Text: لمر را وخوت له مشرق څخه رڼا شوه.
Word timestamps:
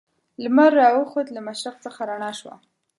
لمر 0.43 0.71
را 0.79 0.89
وخوت 0.99 1.27
له 1.35 1.41
مشرق 1.47 1.75
څخه 1.85 2.01
رڼا 2.09 2.31
شوه. 2.39 2.55